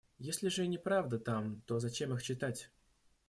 Если 0.17 0.47
же 0.47 0.65
неправда 0.65 1.19
там, 1.19 1.61
то 1.67 1.77
зачем 1.79 2.11
их 2.15 2.23
читать? 2.23 2.71